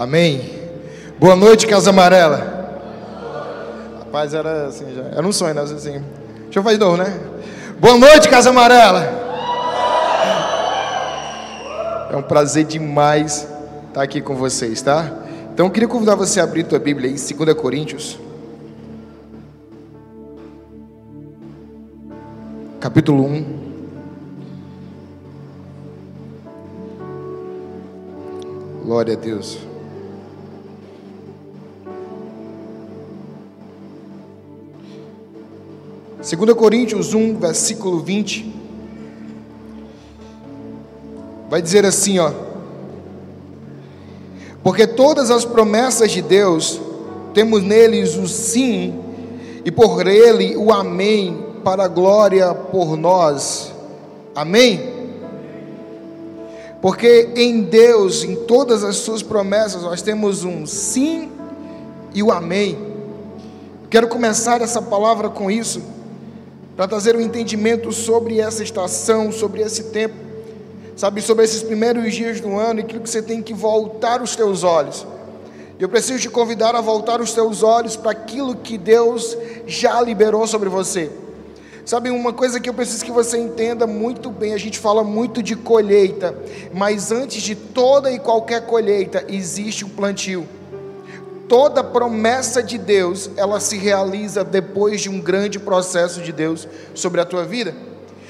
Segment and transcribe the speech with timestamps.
[0.00, 0.40] Amém.
[1.18, 2.38] Boa noite, Casa Amarela.
[3.98, 5.02] Rapaz, era assim já.
[5.02, 5.60] Era um sonho, né?
[5.60, 6.02] Assim.
[6.44, 7.20] Deixa eu fazer de novo, né?
[7.78, 9.02] Boa noite, Casa Amarela.
[12.10, 13.46] É um prazer demais
[13.88, 15.04] estar aqui com vocês, tá?
[15.52, 18.18] Então eu queria convidar você a abrir tua Bíblia em 2 Coríntios.
[22.80, 23.44] Capítulo 1.
[28.82, 29.69] Glória a Deus.
[36.30, 38.54] Segunda Coríntios 1, versículo 20.
[41.48, 42.30] Vai dizer assim, ó:
[44.62, 46.80] Porque todas as promessas de Deus
[47.34, 48.96] temos neles o sim
[49.64, 53.72] e por ele o amém para a glória por nós.
[54.32, 54.88] Amém.
[56.80, 61.28] Porque em Deus, em todas as suas promessas, nós temos um sim
[62.14, 62.78] e o amém.
[63.90, 65.82] Quero começar essa palavra com isso,
[66.80, 70.14] para trazer um entendimento sobre essa estação, sobre esse tempo,
[70.96, 74.34] sabe, sobre esses primeiros dias do ano e aquilo que você tem que voltar os
[74.34, 75.06] teus olhos.
[75.78, 79.36] Eu preciso te convidar a voltar os teus olhos para aquilo que Deus
[79.66, 81.10] já liberou sobre você.
[81.84, 85.42] Sabe, uma coisa que eu preciso que você entenda muito bem: a gente fala muito
[85.42, 86.34] de colheita,
[86.72, 90.48] mas antes de toda e qualquer colheita existe um plantio.
[91.50, 97.20] Toda promessa de Deus, ela se realiza depois de um grande processo de Deus sobre
[97.20, 97.74] a tua vida.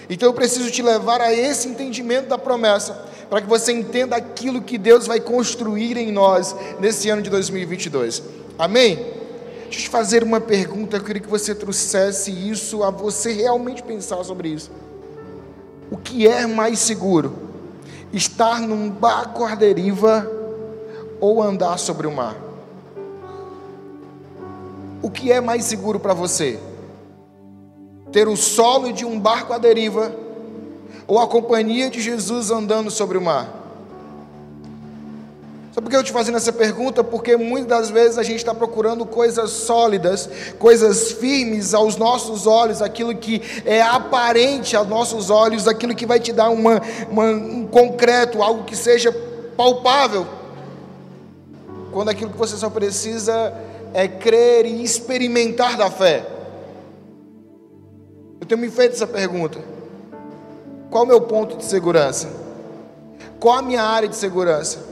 [0.09, 2.95] Então eu preciso te levar a esse entendimento da promessa,
[3.29, 8.23] para que você entenda aquilo que Deus vai construir em nós nesse ano de 2022.
[8.59, 8.97] Amém?
[9.65, 13.83] Deixa eu te fazer uma pergunta, eu queria que você trouxesse isso a você realmente
[13.83, 14.71] pensar sobre isso.
[15.91, 17.51] O que é mais seguro?
[18.15, 20.27] Estar num barco à deriva
[21.21, 22.49] ou andar sobre o mar?
[25.03, 26.59] O que é mais seguro para você?
[28.13, 30.13] Ter o solo de um barco à deriva
[31.07, 33.61] ou a companhia de Jesus andando sobre o mar?
[35.73, 37.05] Sabe por que eu te fazendo essa pergunta?
[37.05, 40.29] Porque muitas das vezes a gente está procurando coisas sólidas,
[40.59, 46.19] coisas firmes aos nossos olhos, aquilo que é aparente aos nossos olhos, aquilo que vai
[46.19, 49.13] te dar uma, uma, um concreto, algo que seja
[49.57, 50.27] palpável.
[51.93, 53.55] Quando aquilo que você só precisa
[53.93, 56.27] é crer e experimentar da fé.
[58.41, 59.59] Eu tenho me feito essa pergunta:
[60.91, 62.29] qual o meu ponto de segurança?
[63.39, 64.91] Qual a minha área de segurança?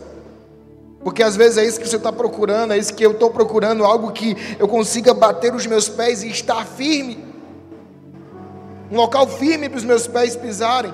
[1.02, 3.84] Porque às vezes é isso que você está procurando, é isso que eu estou procurando,
[3.84, 7.24] algo que eu consiga bater os meus pés e estar firme.
[8.90, 10.92] Um local firme para os meus pés pisarem.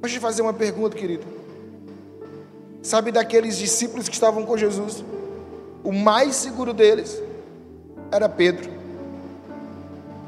[0.00, 1.24] Deixa eu te fazer uma pergunta, querido.
[2.82, 5.02] Sabe daqueles discípulos que estavam com Jesus?
[5.84, 7.20] O mais seguro deles
[8.10, 8.70] era Pedro.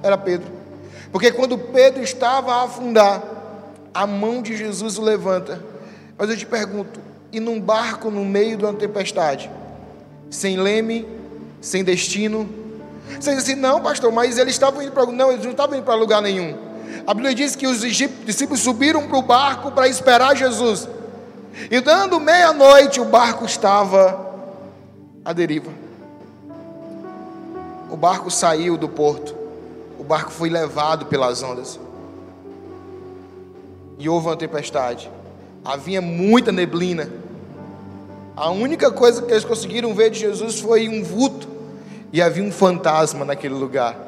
[0.03, 0.53] Era Pedro.
[1.11, 3.23] Porque quando Pedro estava a afundar,
[3.95, 5.63] a mão de Jesus o levanta.
[6.19, 7.01] Mas eu te pergunto,
[7.33, 9.51] e num barco no meio de uma tempestade,
[10.31, 11.09] sem leme,
[11.61, 12.49] sem destino.
[13.19, 15.85] Você diz assim, não, pastor, mas eles estavam indo para não, eles não estavam indo
[15.85, 16.55] para lugar nenhum.
[17.07, 20.89] A Bíblia diz que os discípulos subiram para o barco para esperar Jesus.
[21.71, 24.26] E dando meia-noite, o barco estava
[25.27, 25.73] à deriva.
[27.91, 29.35] O barco saiu do porto.
[29.99, 31.81] O barco foi levado pelas ondas.
[33.99, 35.11] E houve uma tempestade.
[35.65, 37.11] Havia muita neblina.
[38.37, 41.49] A única coisa que eles conseguiram ver de Jesus foi um vulto
[42.13, 44.06] e havia um fantasma naquele lugar.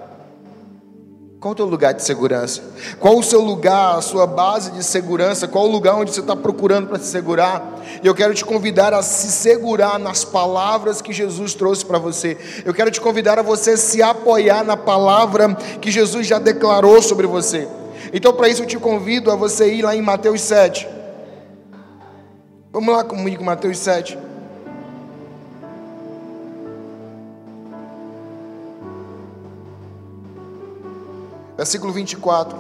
[1.41, 2.61] Qual o teu lugar de segurança?
[2.99, 5.47] Qual o seu lugar, a sua base de segurança?
[5.47, 7.81] Qual o lugar onde você está procurando para se segurar?
[8.03, 12.37] E eu quero te convidar a se segurar nas palavras que Jesus trouxe para você.
[12.65, 17.27] Eu quero te convidar a você se apoiar na palavra que Jesus já declarou sobre
[17.29, 17.69] você.
[18.13, 20.89] Então, para isso, eu te convido a você ir lá em Mateus 7.
[22.73, 24.19] Vamos lá comigo, Mateus 7.
[31.59, 32.57] Versículo 24.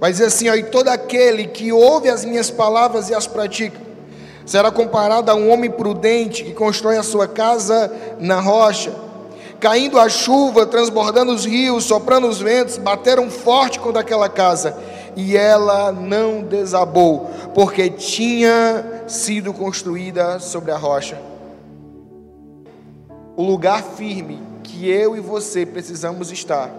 [0.00, 3.78] Vai dizer assim: ó, e todo aquele que ouve as minhas palavras e as pratica,
[4.46, 9.12] será comparado a um homem prudente que constrói a sua casa na rocha
[9.62, 14.76] caindo a chuva, transbordando os rios, soprando os ventos, bateram forte contra aquela casa,
[15.14, 21.20] e ela não desabou, porque tinha sido construída sobre a rocha.
[23.36, 26.70] O lugar firme que eu e você precisamos estar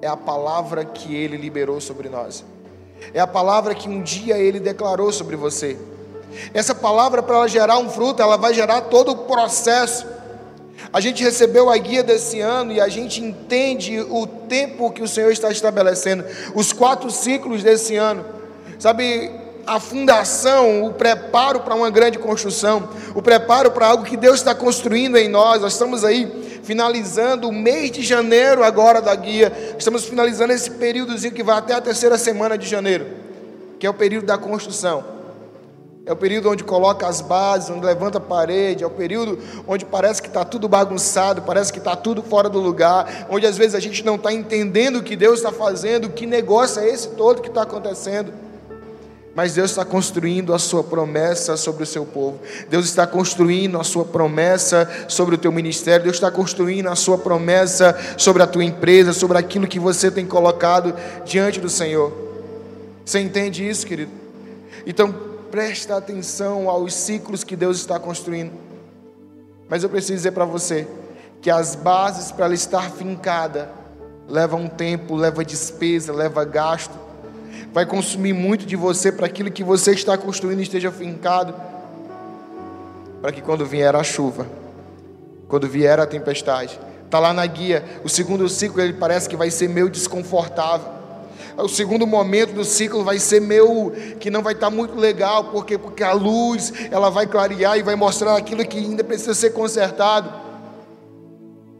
[0.00, 2.44] é a palavra que ele liberou sobre nós.
[3.12, 5.76] É a palavra que um dia ele declarou sobre você.
[6.54, 10.06] Essa palavra, para ela gerar um fruto, ela vai gerar todo o processo.
[10.92, 15.08] A gente recebeu a guia desse ano e a gente entende o tempo que o
[15.08, 16.24] Senhor está estabelecendo,
[16.54, 18.24] os quatro ciclos desse ano.
[18.78, 24.36] Sabe, a fundação, o preparo para uma grande construção, o preparo para algo que Deus
[24.36, 25.60] está construindo em nós.
[25.60, 29.52] Nós estamos aí finalizando o mês de janeiro agora da guia.
[29.78, 33.06] Estamos finalizando esse períodozinho que vai até a terceira semana de janeiro,
[33.78, 35.04] que é o período da construção.
[36.06, 39.84] É o período onde coloca as bases, onde levanta a parede, é o período onde
[39.84, 43.74] parece que está tudo bagunçado, parece que está tudo fora do lugar, onde às vezes
[43.74, 47.42] a gente não está entendendo o que Deus está fazendo, que negócio é esse todo
[47.42, 48.47] que está acontecendo.
[49.38, 52.40] Mas Deus está construindo a sua promessa sobre o seu povo.
[52.68, 56.02] Deus está construindo a sua promessa sobre o teu ministério.
[56.02, 60.26] Deus está construindo a sua promessa sobre a tua empresa, sobre aquilo que você tem
[60.26, 60.92] colocado
[61.24, 62.12] diante do Senhor.
[63.04, 64.10] Você entende isso, querido?
[64.84, 65.14] Então,
[65.52, 68.50] presta atenção aos ciclos que Deus está construindo.
[69.68, 70.84] Mas eu preciso dizer para você
[71.40, 73.70] que as bases para ela estar fincada
[74.28, 77.06] levam um tempo, leva despesa, leva gasto.
[77.72, 81.54] Vai consumir muito de você para aquilo que você está construindo esteja fincado.
[83.20, 84.46] Para que quando vier a chuva,
[85.48, 89.50] quando vier a tempestade, está lá na guia, o segundo ciclo ele parece que vai
[89.50, 90.98] ser meio desconfortável
[91.64, 95.76] o segundo momento do ciclo vai ser meu, que não vai estar muito legal, porque,
[95.76, 100.32] porque a luz ela vai clarear e vai mostrar aquilo que ainda precisa ser consertado.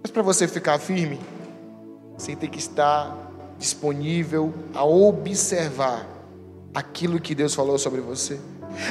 [0.03, 1.21] Mas para você ficar firme,
[2.17, 3.28] você tem que estar
[3.59, 6.07] disponível a observar
[6.75, 8.39] aquilo que Deus falou sobre você,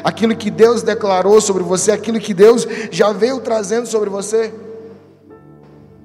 [0.03, 4.53] aquilo que Deus declarou sobre você, aquilo que Deus já veio trazendo sobre você.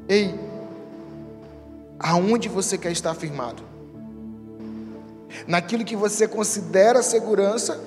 [0.09, 0.35] Ei,
[1.99, 3.73] aonde você quer estar firmado?
[5.47, 7.81] naquilo que você considera segurança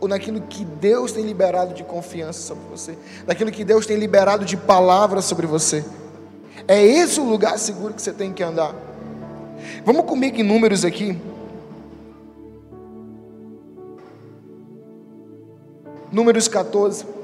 [0.00, 2.96] ou naquilo que Deus tem liberado de confiança sobre você,
[3.26, 5.84] naquilo que Deus tem liberado de palavras sobre você.
[6.66, 8.74] É esse o lugar seguro que você tem que andar.
[9.84, 11.16] Vamos comigo em números aqui.
[16.10, 17.18] Números 14.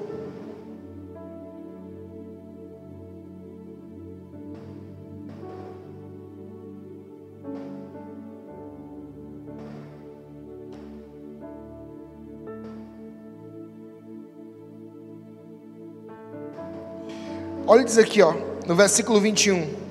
[17.67, 18.35] Olha diz aqui, ó,
[18.67, 19.84] no versículo 21.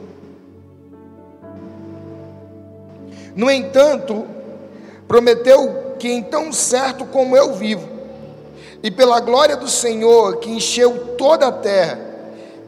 [3.36, 4.26] No entanto,
[5.08, 7.88] prometeu que então certo como eu vivo,
[8.82, 12.00] e pela glória do Senhor que encheu toda a terra,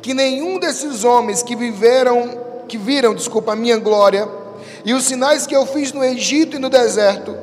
[0.01, 4.27] que nenhum desses homens que viveram, que viram, desculpa, a minha glória,
[4.85, 7.35] e os sinais que eu fiz no Egito e no deserto,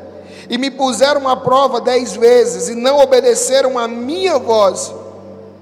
[0.48, 4.94] e me puseram à prova dez vezes, e não obedeceram a minha voz.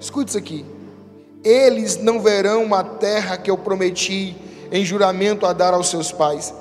[0.01, 0.65] Escute isso aqui
[1.43, 4.37] eles não verão a terra que eu prometi
[4.71, 6.53] em juramento a dar aos seus pais.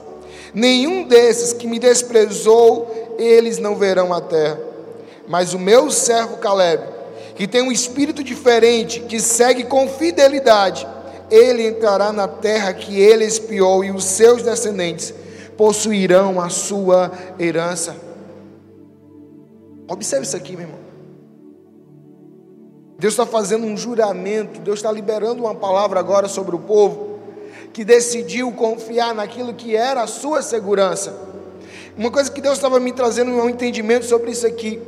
[0.53, 4.59] Nenhum desses que me desprezou, eles não verão a terra.
[5.27, 6.83] Mas o meu servo Caleb,
[7.35, 10.87] que tem um espírito diferente, que segue com fidelidade,
[11.29, 15.13] ele entrará na terra que ele espiou e os seus descendentes
[15.55, 17.95] possuirão a sua herança.
[19.87, 20.79] Observe isso aqui, meu irmão.
[22.97, 27.08] Deus está fazendo um juramento, Deus está liberando uma palavra agora sobre o povo
[27.73, 31.13] que decidiu confiar naquilo que era a sua segurança.
[31.97, 34.81] Uma coisa que Deus estava me trazendo um entendimento sobre isso aqui.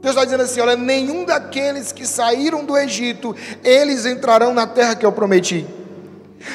[0.00, 4.94] Deus está dizendo assim: olha, nenhum daqueles que saíram do Egito, eles entrarão na terra
[4.94, 5.66] que eu prometi.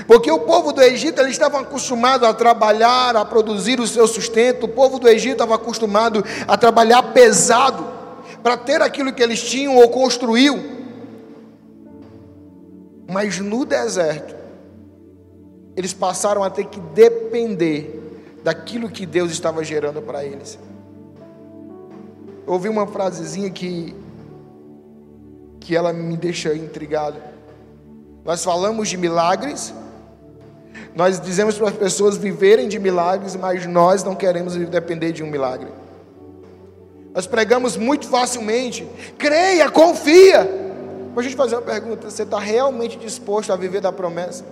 [0.05, 4.65] Porque o povo do Egito eles estavam acostumados a trabalhar, a produzir o seu sustento.
[4.65, 7.87] O povo do Egito estava acostumado a trabalhar pesado
[8.43, 10.77] para ter aquilo que eles tinham ou construiu.
[13.07, 14.35] Mas no deserto,
[15.79, 20.59] eles passaram a ter que depender daquilo que Deus estava gerando para eles.
[22.45, 23.95] Eu ouvi uma frasezinha que
[25.61, 27.15] que ela me deixa intrigado.
[28.25, 29.73] Nós falamos de milagres,
[30.93, 35.27] nós dizemos para as pessoas viverem de milagres, mas nós não queremos depender de um
[35.27, 35.69] milagre.
[37.13, 38.85] Nós pregamos muito facilmente.
[39.17, 40.45] Creia, confia.
[41.13, 44.43] Vou te fazer uma pergunta: você está realmente disposto a viver da promessa?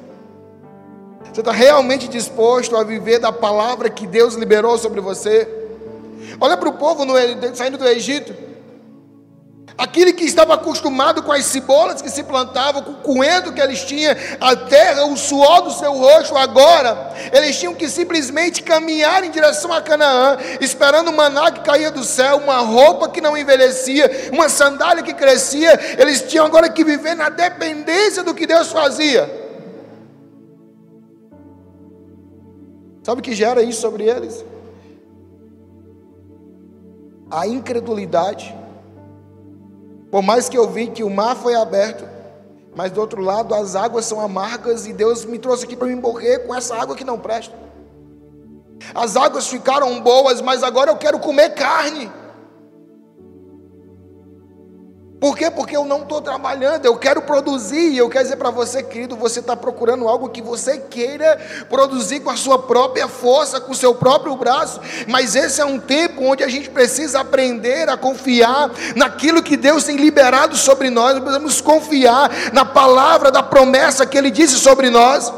[1.31, 5.47] Você está realmente disposto a viver da palavra que Deus liberou sobre você?
[6.39, 7.13] Olha para o povo no,
[7.55, 8.47] saindo do Egito.
[9.77, 13.85] Aquele que estava acostumado com as cebolas que se plantavam, com o coentro que eles
[13.85, 19.29] tinham, a terra, o suor do seu rosto, agora Eles tinham que simplesmente caminhar em
[19.29, 24.29] direção a Canaã, esperando o maná que caía do céu, uma roupa que não envelhecia,
[24.33, 25.79] uma sandália que crescia.
[25.99, 29.46] Eles tinham agora que viver na dependência do que Deus fazia.
[33.07, 34.43] Sabe o que gera isso sobre eles?
[37.31, 38.53] A incredulidade.
[40.11, 42.03] Por mais que eu vi que o mar foi aberto,
[42.75, 45.95] mas do outro lado as águas são amargas e Deus me trouxe aqui para me
[45.95, 47.55] morrer com essa água que não presta.
[48.93, 52.11] As águas ficaram boas, mas agora eu quero comer carne.
[55.19, 55.49] Por quê?
[55.49, 57.89] Porque eu não estou trabalhando, eu quero produzir.
[57.89, 62.19] E eu quero dizer para você, querido, você está procurando algo que você queira produzir
[62.19, 64.79] com a sua própria força, com o seu próprio braço.
[65.07, 69.83] Mas esse é um tempo onde a gente precisa aprender a confiar naquilo que Deus
[69.83, 71.15] tem liberado sobre nós.
[71.15, 75.33] Nós precisamos confiar na palavra da promessa que Ele disse sobre nós,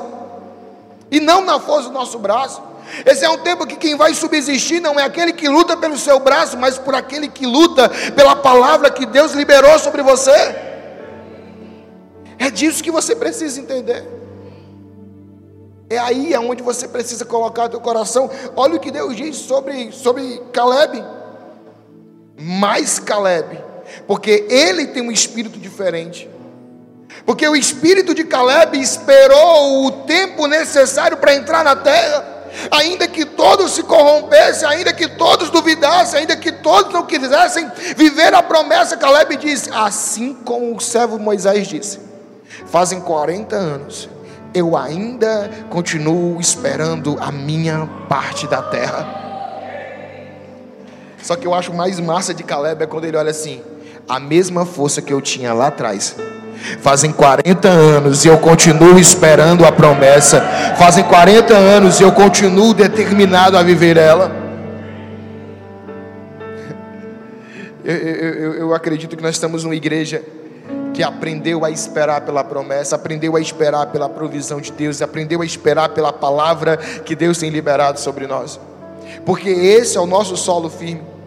[1.09, 2.68] e não na força do nosso braço.
[3.05, 6.19] Esse é um tempo que quem vai subsistir não é aquele que luta pelo seu
[6.19, 10.55] braço, mas por aquele que luta pela palavra que Deus liberou sobre você.
[12.37, 14.07] É disso que você precisa entender.
[15.89, 18.29] É aí aonde você precisa colocar teu coração.
[18.55, 21.03] Olha o que Deus diz sobre, sobre Caleb.
[22.37, 23.61] Mais Caleb,
[24.07, 26.29] porque ele tem um espírito diferente.
[27.25, 32.28] Porque o espírito de Caleb esperou o tempo necessário para entrar na terra
[32.71, 38.33] ainda que todos se corrompessem, ainda que todos duvidassem, ainda que todos não quisessem viver
[38.33, 41.99] a promessa, Caleb diz: assim como o servo Moisés disse,
[42.67, 44.09] fazem 40 anos,
[44.53, 49.19] eu ainda continuo esperando a minha parte da terra.
[51.21, 53.61] Só que eu acho mais massa de Caleb é quando ele olha assim:
[54.07, 56.15] a mesma força que eu tinha lá atrás
[56.81, 60.41] Fazem 40 anos e eu continuo esperando a promessa.
[60.77, 64.31] Fazem 40 anos e eu continuo determinado a viver ela.
[67.83, 70.21] Eu, eu, eu acredito que nós estamos numa igreja
[70.93, 75.45] que aprendeu a esperar pela promessa, aprendeu a esperar pela provisão de Deus, aprendeu a
[75.45, 78.59] esperar pela palavra que Deus tem liberado sobre nós,
[79.25, 81.18] porque esse é o nosso solo firme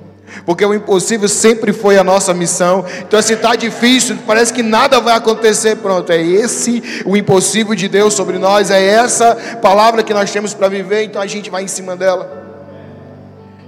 [0.45, 2.85] porque o impossível sempre foi a nossa missão.
[3.01, 6.11] Então, se está difícil, parece que nada vai acontecer, pronto.
[6.11, 10.69] É esse o impossível de Deus sobre nós, é essa palavra que nós temos para
[10.69, 12.43] viver, então a gente vai em cima dela.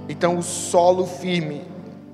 [0.07, 1.63] Então, o solo firme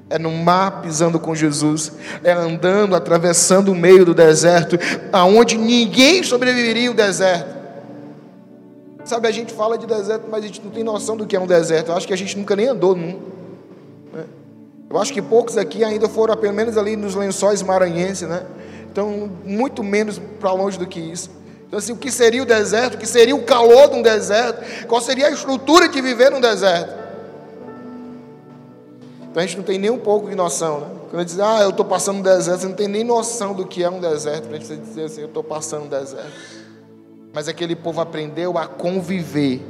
[0.10, 1.93] é no mar pisando com Jesus,
[2.24, 4.77] é andando, atravessando o meio do deserto,
[5.12, 7.62] aonde ninguém sobreviveria o deserto.
[9.03, 11.39] Sabe, a gente fala de deserto, mas a gente não tem noção do que é
[11.39, 11.89] um deserto.
[11.89, 13.20] Eu acho que a gente nunca nem andou num.
[14.92, 18.44] Eu acho que poucos aqui ainda foram, pelo menos ali nos lençóis maranhenses, né?
[18.92, 21.32] Então, muito menos para longe do que isso.
[21.66, 22.96] Então, assim, o que seria o deserto?
[22.96, 24.86] O que seria o calor de um deserto?
[24.88, 26.94] Qual seria a estrutura de viver num deserto?
[29.30, 30.88] Então, a gente não tem nem um pouco de noção, né?
[31.10, 33.82] Quando diz, ah, eu estou passando um deserto, você não tem nem noção do que
[33.82, 36.34] é um deserto, para a gente dizer assim, eu estou passando um deserto.
[37.34, 39.62] Mas aquele povo aprendeu a conviver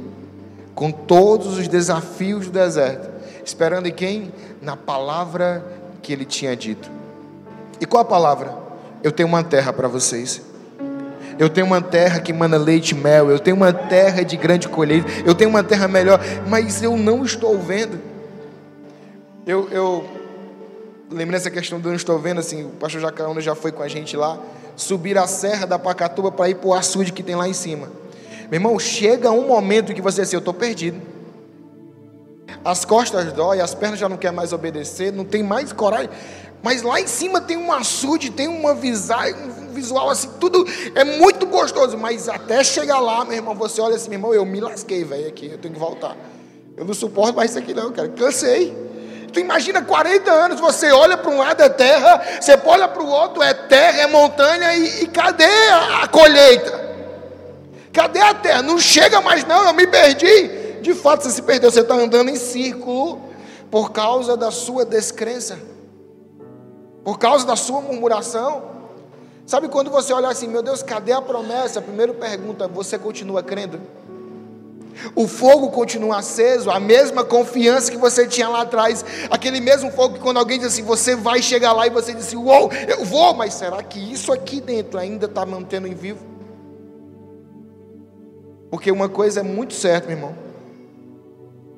[0.74, 3.11] com todos os desafios do deserto
[3.44, 4.32] esperando em quem?
[4.60, 5.64] Na palavra
[6.02, 6.90] que ele tinha dito.
[7.80, 8.54] E qual a palavra?
[9.02, 10.42] Eu tenho uma terra para vocês.
[11.38, 13.30] Eu tenho uma terra que manda leite e mel.
[13.30, 15.08] Eu tenho uma terra de grande colheita.
[15.24, 16.20] Eu tenho uma terra melhor.
[16.46, 18.00] Mas eu não estou vendo.
[19.46, 20.04] Eu, eu
[21.10, 22.38] lembrei dessa questão do não estou vendo.
[22.38, 24.38] Assim, o pastor Jacaúna já foi com a gente lá.
[24.76, 27.88] Subir a serra da Pacatuba para ir para o açude que tem lá em cima.
[28.50, 31.11] Meu irmão, chega um momento que você assim, eu estou perdido
[32.64, 36.10] as costas dói, as pernas já não querem mais obedecer, não tem mais coragem.
[36.62, 41.02] Mas lá em cima tem um açude, tem uma visagem, um visual assim, tudo é
[41.02, 41.98] muito gostoso.
[41.98, 45.26] Mas até chegar lá, meu irmão, você olha assim, meu irmão, eu me lasquei, velho,
[45.26, 46.16] aqui, eu tenho que voltar.
[46.76, 48.08] Eu não suporto mais isso aqui, não, cara.
[48.10, 48.76] Cansei.
[49.32, 53.08] Tu imagina 40 anos, você olha para um lado é terra, você olha para o
[53.08, 56.82] outro é terra, é montanha, e, e cadê a, a colheita?
[57.92, 58.62] Cadê a terra?
[58.62, 62.28] Não chega mais, não, eu me perdi de fato você se perdeu, você está andando
[62.28, 63.20] em círculo
[63.70, 65.58] por causa da sua descrença,
[67.02, 68.70] por causa da sua murmuração.
[69.46, 71.78] Sabe quando você olha assim, meu Deus, cadê a promessa?
[71.78, 73.80] A primeira pergunta, você continua crendo?
[75.14, 80.14] O fogo continua aceso, a mesma confiança que você tinha lá atrás, aquele mesmo fogo
[80.14, 83.04] que quando alguém diz assim, você vai chegar lá e você diz assim, uou, eu
[83.04, 86.24] vou, mas será que isso aqui dentro ainda está mantendo em vivo?
[88.70, 90.51] Porque uma coisa é muito certa, meu irmão.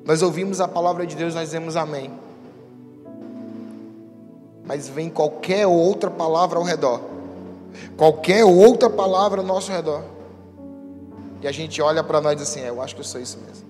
[0.05, 2.11] Nós ouvimos a palavra de Deus, nós dizemos amém.
[4.63, 7.01] Mas vem qualquer outra palavra ao redor,
[7.97, 10.03] qualquer outra palavra ao nosso redor,
[11.41, 13.65] E a gente olha para nós assim: é, eu acho que eu sou isso mesmo.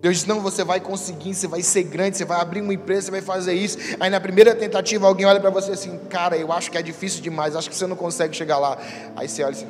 [0.00, 3.06] Deus diz: não, você vai conseguir, você vai ser grande, você vai abrir uma empresa,
[3.06, 3.78] você vai fazer isso.
[3.98, 7.22] Aí na primeira tentativa alguém olha para você assim: cara, eu acho que é difícil
[7.22, 8.78] demais, acho que você não consegue chegar lá.
[9.16, 9.68] Aí você olha assim: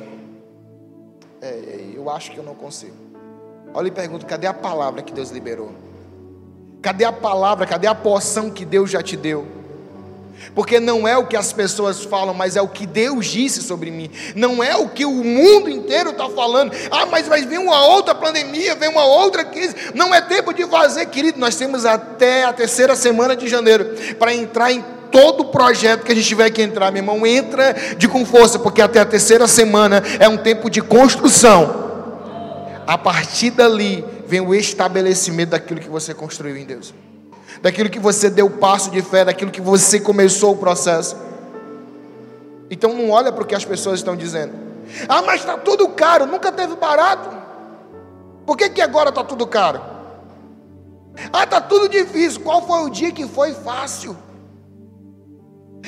[1.41, 3.04] é, eu acho que eu não consigo.
[3.75, 5.73] Olha e pergunta: cadê a palavra que Deus liberou?
[6.81, 7.65] Cadê a palavra?
[7.65, 9.45] Cadê a porção que Deus já te deu?
[10.53, 13.91] Porque não é o que as pessoas falam, mas é o que Deus disse sobre
[13.91, 14.09] mim.
[14.33, 16.71] Não é o que o mundo inteiro está falando.
[16.89, 19.75] Ah, mas vai vir uma outra pandemia, vem uma outra crise.
[19.93, 21.39] Não é tempo de fazer, querido.
[21.39, 26.15] Nós temos até a terceira semana de janeiro para entrar em todo projeto que a
[26.15, 27.25] gente tiver que entrar, meu irmão.
[27.25, 31.84] Entra de com força, porque até a terceira semana é um tempo de construção.
[32.87, 36.93] A partir dali vem o estabelecimento daquilo que você construiu em Deus,
[37.61, 41.15] daquilo que você deu passo de fé, daquilo que você começou o processo.
[42.69, 44.53] Então não olha para o que as pessoas estão dizendo.
[45.09, 47.29] Ah, mas está tudo caro, nunca teve barato.
[48.45, 49.81] Por que, que agora está tudo caro?
[51.33, 52.41] Ah, está tudo difícil.
[52.41, 54.15] Qual foi o dia que foi fácil?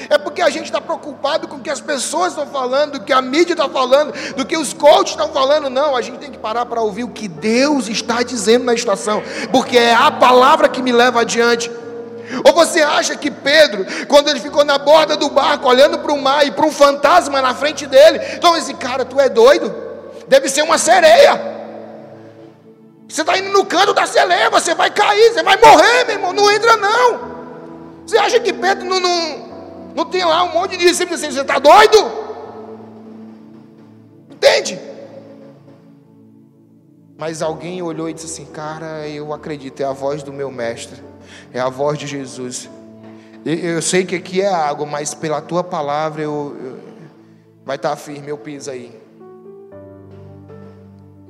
[0.09, 3.11] É porque a gente está preocupado com o que as pessoas estão falando, do que
[3.11, 5.69] a mídia está falando, do que os coaches estão falando.
[5.69, 9.23] Não, a gente tem que parar para ouvir o que Deus está dizendo na estação,
[9.51, 11.71] porque é a palavra que me leva adiante.
[12.45, 16.21] Ou você acha que Pedro, quando ele ficou na borda do barco, olhando para o
[16.21, 19.73] mar e para um fantasma na frente dele, então esse cara, tu é doido?
[20.27, 21.55] Deve ser uma sereia.
[23.07, 26.33] Você está indo no canto da sereia, você vai cair, você vai morrer, meu irmão.
[26.33, 27.37] Não entra, não.
[28.05, 29.46] Você acha que Pedro não, não
[29.97, 31.97] não tem lá um monte de discípulos assim, você está doido?
[34.29, 34.79] Entende?
[37.17, 41.01] Mas alguém olhou e disse assim: Cara, eu acredito, é a voz do meu mestre,
[41.51, 42.69] é a voz de Jesus.
[43.43, 46.79] Eu sei que aqui é água, mas pela tua palavra eu, eu
[47.65, 48.95] vai estar firme, eu piso aí.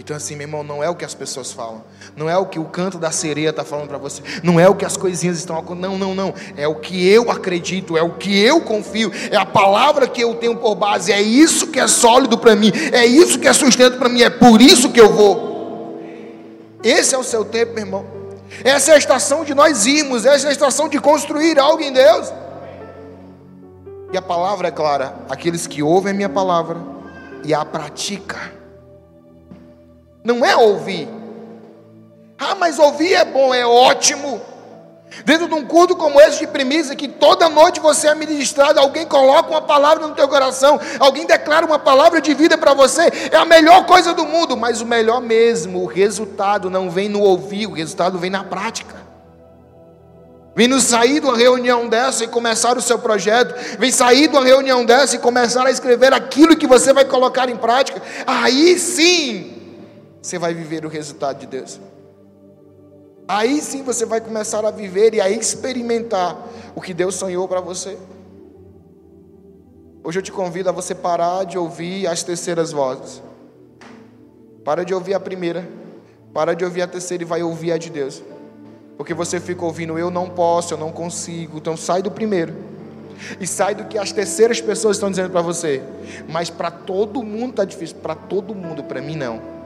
[0.08, 1.84] Então, assim, meu irmão, não é o que as pessoas falam,
[2.16, 4.74] não é o que o canto da sereia está falando para você, não é o
[4.74, 6.34] que as coisinhas estão Não, não, não.
[6.56, 10.34] É o que eu acredito, é o que eu confio, é a palavra que eu
[10.36, 13.98] tenho por base, é isso que é sólido para mim, é isso que é sustento
[13.98, 16.00] para mim, é por isso que eu vou.
[16.82, 18.06] Esse é o seu tempo, meu irmão.
[18.64, 21.92] Essa é a estação de nós irmos, essa é a estação de construir algo em
[21.92, 22.32] Deus.
[24.14, 26.78] E a palavra é clara: aqueles que ouvem a minha palavra
[27.44, 28.56] e a praticam
[30.28, 31.08] não é ouvir.
[32.38, 34.42] Ah, mas ouvir é bom, é ótimo.
[35.24, 39.06] Dentro de um culto como esse de premissa, que toda noite você é ministrado, alguém
[39.06, 43.38] coloca uma palavra no teu coração, alguém declara uma palavra de vida para você, é
[43.38, 47.66] a melhor coisa do mundo, mas o melhor mesmo, o resultado não vem no ouvir,
[47.66, 49.08] o resultado vem na prática.
[50.54, 54.36] Vem no sair de uma reunião dessa e começar o seu projeto, vem sair de
[54.36, 58.78] uma reunião dessa e começar a escrever aquilo que você vai colocar em prática, aí
[58.78, 59.57] sim
[60.22, 61.80] você vai viver o resultado de Deus.
[63.28, 66.38] Aí sim você vai começar a viver e a experimentar
[66.74, 67.98] o que Deus sonhou para você.
[70.04, 73.22] Hoje eu te convido a você parar de ouvir as terceiras vozes.
[74.64, 75.68] Para de ouvir a primeira,
[76.34, 78.24] para de ouvir a terceira e vai ouvir a de Deus.
[78.96, 81.58] Porque você fica ouvindo, eu não posso, eu não consigo.
[81.58, 82.54] Então sai do primeiro.
[83.40, 85.84] E sai do que as terceiras pessoas estão dizendo para você.
[86.30, 87.98] Mas para todo mundo está difícil.
[87.98, 89.57] Para todo mundo, para mim não.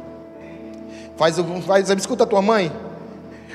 [1.22, 1.36] Faz,
[1.68, 2.72] faz, escuta a tua mãe.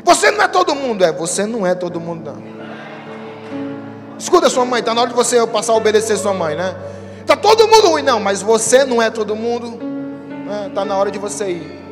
[0.04, 1.10] Você não é todo mundo, é.
[1.10, 4.16] Você não é todo mundo, não.
[4.16, 6.76] Escuta a sua mãe, está na hora de você passar a obedecer sua mãe, né?
[7.20, 9.66] Está todo mundo ruim, não, mas você não é todo mundo.
[9.66, 10.70] Está né?
[10.76, 11.85] Tá na hora de você ir.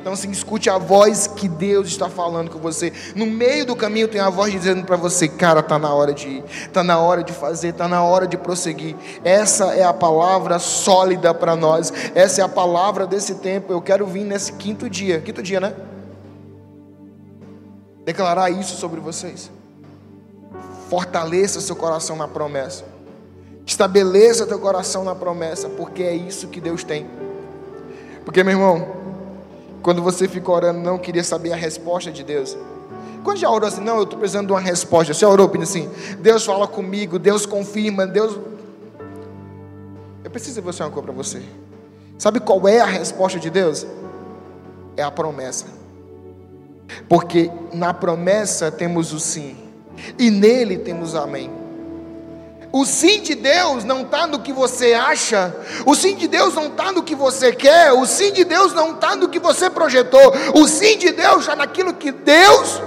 [0.00, 2.90] Então, assim, escute a voz que Deus está falando com você.
[3.14, 6.26] No meio do caminho tem a voz dizendo para você, cara, tá na hora de
[6.26, 8.96] ir, tá na hora de fazer, tá na hora de prosseguir.
[9.22, 11.92] Essa é a palavra sólida para nós.
[12.14, 13.70] Essa é a palavra desse tempo.
[13.70, 15.74] Eu quero vir nesse quinto dia, quinto dia, né?
[18.02, 19.50] Declarar isso sobre vocês.
[20.88, 22.84] Fortaleça seu coração na promessa.
[23.66, 27.06] Estabeleça teu coração na promessa, porque é isso que Deus tem.
[28.24, 28.99] Porque, meu irmão,
[29.82, 32.56] quando você fica orando, não queria saber a resposta de Deus.
[33.22, 35.12] Quando já orou assim, não, eu estou precisando de uma resposta.
[35.12, 35.90] Você orou assim,
[36.20, 38.38] Deus fala comigo, Deus confirma, Deus.
[40.24, 41.42] Eu preciso dizer uma coisa para você.
[42.18, 43.86] Sabe qual é a resposta de Deus?
[44.96, 45.66] É a promessa.
[47.08, 49.56] Porque na promessa temos o sim,
[50.18, 51.59] e nele temos amém.
[52.72, 55.54] O sim de Deus não está no que você acha,
[55.84, 58.92] o sim de Deus não está no que você quer, o sim de Deus não
[58.92, 62.80] está no que você projetou, o sim de Deus está naquilo que Deus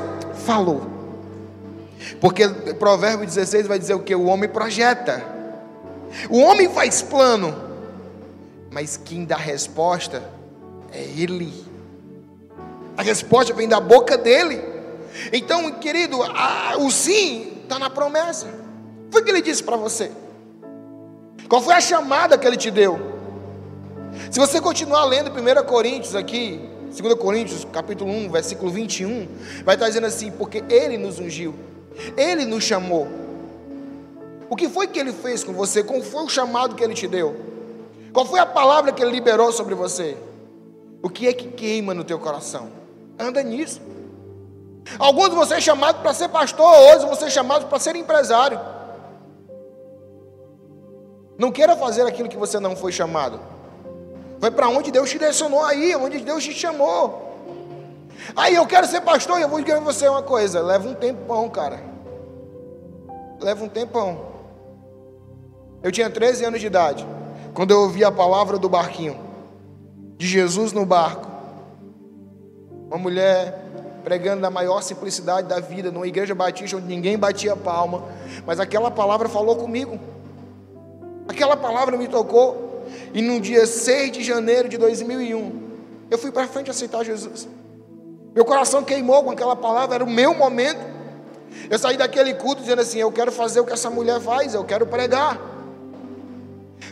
[0.45, 0.87] falou.
[2.21, 2.47] Porque
[2.79, 4.15] Provérbio 16 vai dizer o que?
[4.15, 5.21] O homem projeta,
[6.29, 7.53] o homem faz plano,
[8.71, 10.23] mas quem dá resposta
[10.91, 11.53] É Ele.
[12.95, 14.61] A resposta vem da boca dele.
[15.31, 18.47] Então, querido, a, o sim está na promessa.
[19.13, 20.11] Foi que ele disse para você.
[21.47, 22.99] Qual foi a chamada que ele te deu?
[24.31, 26.59] Se você continuar lendo 1 Coríntios aqui,
[26.99, 29.27] 2 Coríntios, capítulo 1, versículo 21,
[29.63, 31.53] vai estar dizendo assim: porque ele nos ungiu,
[32.17, 33.07] ele nos chamou.
[34.49, 35.83] O que foi que ele fez com você?
[35.83, 37.35] Qual foi o chamado que ele te deu?
[38.11, 40.17] Qual foi a palavra que ele liberou sobre você?
[41.03, 42.71] O que é que queima no teu coração?
[43.19, 43.79] Anda nisso.
[44.97, 48.72] Alguns de vocês chamados para ser pastor, outros vocês chamados para ser empresário.
[51.37, 53.39] Não queira fazer aquilo que você não foi chamado.
[54.39, 57.31] Vai para onde Deus te direcionou aí, onde Deus te chamou.
[58.35, 61.49] Aí eu quero ser pastor e eu vou dizer você uma coisa: leva um tempão,
[61.49, 61.81] cara.
[63.41, 64.33] Leva um tempão.
[65.81, 67.05] Eu tinha 13 anos de idade,
[67.53, 69.19] quando eu ouvi a palavra do barquinho,
[70.17, 71.27] de Jesus no barco.
[72.87, 73.61] Uma mulher
[74.03, 78.03] pregando na maior simplicidade da vida, numa igreja batista onde ninguém batia palma,
[78.45, 79.99] mas aquela palavra falou comigo.
[81.27, 82.85] Aquela palavra me tocou.
[83.13, 85.61] E no dia 6 de janeiro de 2001,
[86.09, 87.47] eu fui para frente aceitar Jesus.
[88.35, 90.79] Meu coração queimou com aquela palavra, era o meu momento.
[91.69, 94.63] Eu saí daquele culto dizendo assim: Eu quero fazer o que essa mulher faz, eu
[94.63, 95.39] quero pregar.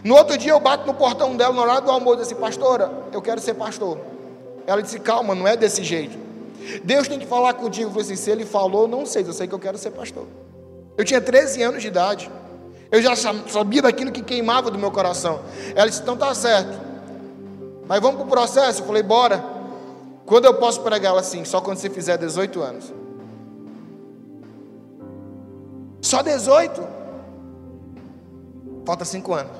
[0.03, 3.21] No outro dia eu bato no portão dela, no horário do almoço, disse: Pastora, eu
[3.21, 3.97] quero ser pastor.
[4.65, 6.17] Ela disse: Calma, não é desse jeito.
[6.83, 7.87] Deus tem que falar contigo.
[7.87, 10.27] Eu falei assim: Se ele falou, não sei, eu sei que eu quero ser pastor.
[10.97, 12.31] Eu tinha 13 anos de idade.
[12.91, 15.39] Eu já sabia daquilo que queimava do meu coração.
[15.73, 16.77] Ela disse: então tá certo.
[17.87, 18.81] Mas vamos para o processo?
[18.81, 19.43] Eu falei: bora.
[20.25, 21.43] Quando eu posso pregar ela assim?
[21.45, 22.93] Só quando você fizer 18 anos.
[26.01, 26.81] Só 18?
[28.85, 29.51] Falta 5 anos.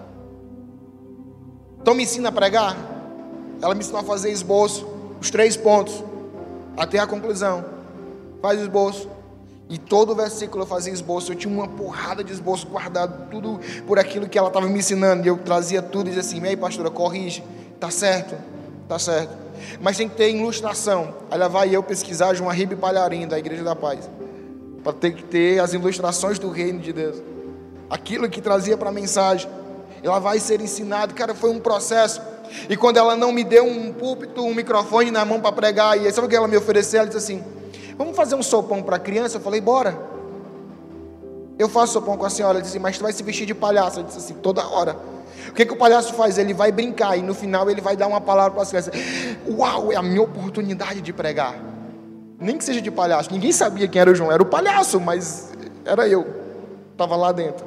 [1.81, 2.75] Então me ensina a pregar.
[3.61, 4.87] Ela me ensinou a fazer esboço,
[5.19, 6.03] os três pontos,
[6.75, 7.63] até a conclusão.
[8.41, 9.07] Faz esboço.
[9.71, 13.57] E todo o versículo eu fazia esboço, eu tinha uma porrada de esboço guardado, tudo
[13.87, 15.25] por aquilo que ela estava me ensinando.
[15.25, 17.41] E eu trazia tudo e dizia assim: Ei, pastora, corrige,
[17.79, 18.35] tá certo,
[18.89, 19.33] tá certo.
[19.79, 21.13] Mas tem que ter ilustração.
[21.31, 24.09] Aí lá vai eu pesquisar João Arribe Palharim, da Igreja da Paz,
[24.83, 27.23] para ter que ter as ilustrações do reino de Deus,
[27.89, 29.49] aquilo que trazia para a mensagem.
[30.03, 32.21] Ela vai ser ensinado, cara, foi um processo.
[32.69, 36.11] E quando ela não me deu um púlpito, um microfone na mão para pregar, e
[36.11, 36.99] sabe o que ela me ofereceu?
[36.99, 37.60] Ela disse assim:
[37.97, 39.37] Vamos fazer um sopão para criança?
[39.37, 39.97] Eu falei, bora.
[41.57, 42.57] Eu faço sopão com a senhora.
[42.57, 43.99] Ela disse, mas tu vai se vestir de palhaço.
[43.99, 44.97] Eu disse assim, toda hora.
[45.49, 46.37] O que, que o palhaço faz?
[46.37, 48.93] Ele vai brincar e no final ele vai dar uma palavra para as crianças.
[49.47, 51.55] Uau, é a minha oportunidade de pregar.
[52.39, 53.31] Nem que seja de palhaço.
[53.31, 54.31] Ninguém sabia quem era o João.
[54.31, 55.51] Era o palhaço, mas
[55.85, 56.25] era eu.
[56.91, 57.65] Estava lá dentro.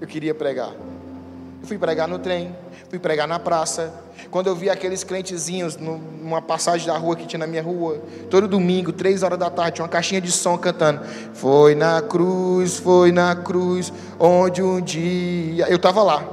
[0.00, 0.70] Eu queria pregar.
[0.70, 2.54] Eu fui pregar no trem,
[2.90, 3.92] fui pregar na praça.
[4.32, 8.48] Quando eu vi aqueles crentezinhos numa passagem da rua que tinha na minha rua, todo
[8.48, 11.02] domingo, três horas da tarde, tinha uma caixinha de som cantando.
[11.34, 15.68] Foi na cruz, foi na cruz, onde um dia.
[15.68, 16.24] Eu estava lá.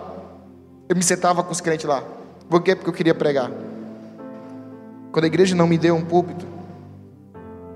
[0.88, 2.02] Eu me sentava com os crentes lá.
[2.50, 2.74] Por quê?
[2.74, 3.52] Porque eu queria pregar.
[5.12, 6.48] Quando a igreja não me deu um púlpito,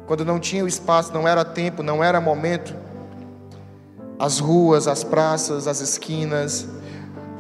[0.08, 2.74] quando não tinha o espaço, não era tempo, não era momento,
[4.18, 6.66] as ruas, as praças, as esquinas,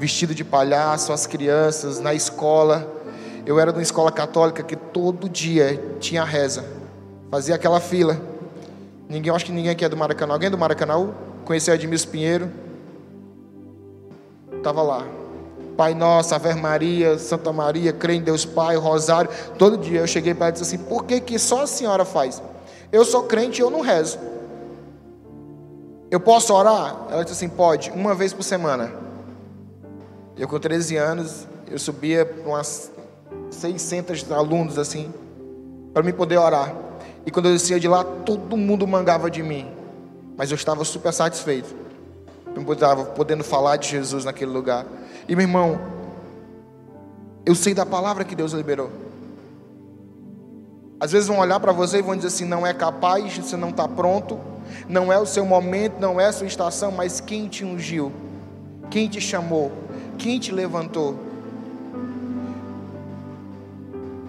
[0.04, 2.86] vestido de palhaço, as crianças, na escola.
[3.46, 6.66] Eu era de uma escola católica que todo dia tinha reza.
[7.32, 8.20] Fazia aquela fila.
[9.08, 10.34] Ninguém, acho que ninguém aqui é do Maracanã.
[10.34, 11.10] Alguém é do Maracanã?
[11.46, 12.52] Conheceu Edmilson Pinheiro?
[14.58, 15.08] Estava lá.
[15.78, 19.32] Pai Nosso, Ave Maria, Santa Maria, crê em Deus Pai, Rosário.
[19.58, 22.04] Todo dia eu cheguei para ela e disse assim: por que, que só a senhora
[22.04, 22.42] faz?
[22.92, 24.20] Eu sou crente e eu não rezo.
[26.12, 27.06] Eu posso orar?
[27.10, 29.04] Ela disse assim: pode, uma vez por semana.
[30.36, 32.92] Eu com 13 anos, eu subia para umas
[33.52, 35.14] 600 alunos assim,
[35.94, 36.74] para me poder orar.
[37.26, 39.72] E quando eu descia de lá, todo mundo mangava de mim.
[40.36, 41.74] Mas eu estava super satisfeito.
[42.56, 44.86] Eu estava podendo falar de Jesus naquele lugar.
[45.28, 45.80] E meu irmão,
[47.46, 48.90] eu sei da palavra que Deus liberou.
[51.00, 53.70] Às vezes vão olhar para você e vão dizer assim: não é capaz, você não
[53.70, 54.40] está pronto,
[54.88, 58.12] não é o seu momento, não é a sua estação, mas quem te ungiu?
[58.90, 59.72] Quem te chamou?
[60.24, 61.20] Quem te levantou?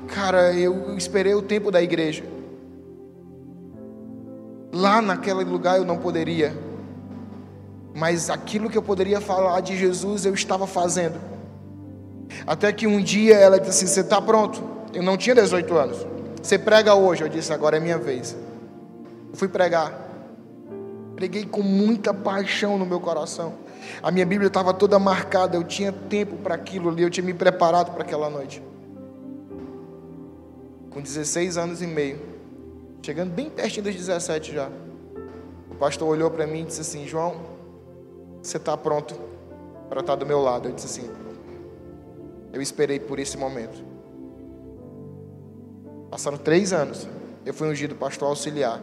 [0.08, 2.24] Cara, eu esperei o tempo da igreja.
[4.72, 6.52] Lá naquele lugar eu não poderia.
[7.94, 11.14] Mas aquilo que eu poderia falar de Jesus eu estava fazendo.
[12.44, 14.64] Até que um dia ela disse assim: Você está pronto?
[14.92, 16.04] Eu não tinha 18 anos.
[16.42, 17.22] Você prega hoje?
[17.22, 18.36] Eu disse: Agora é minha vez.
[19.30, 19.96] Eu fui pregar.
[21.14, 23.62] Preguei com muita paixão no meu coração.
[24.02, 27.34] A minha Bíblia estava toda marcada, eu tinha tempo para aquilo ali, eu tinha me
[27.34, 28.62] preparado para aquela noite.
[30.90, 32.20] com 16 anos e meio,
[33.02, 34.70] chegando bem pertinho dos 17 já.
[35.68, 37.34] O pastor olhou para mim e disse assim: João,
[38.40, 39.16] você está pronto
[39.88, 40.68] para estar tá do meu lado?
[40.68, 41.10] Eu disse assim:
[42.52, 43.82] Eu esperei por esse momento.
[46.10, 47.08] Passaram três anos.
[47.44, 48.80] Eu fui ungido pastor auxiliar.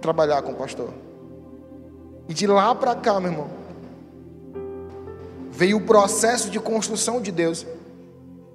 [0.00, 0.90] Trabalhar com o pastor.
[2.28, 3.48] E de lá para cá, meu irmão,
[5.60, 7.66] veio o processo de construção de Deus.